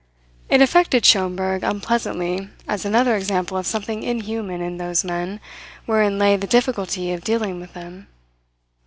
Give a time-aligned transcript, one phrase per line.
[0.49, 5.39] It affected Schomberg unpleasantly as another example of something inhuman in those men
[5.85, 8.07] wherein lay the difficulty of dealing with them.